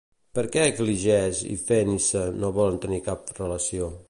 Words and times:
Per 0.37 0.43
què 0.55 0.63
Cligès 0.79 1.43
i 1.49 1.59
Fénice 1.67 2.27
no 2.41 2.53
volen 2.59 2.85
tenir 2.87 3.05
cap 3.11 3.35
relació? 3.43 3.97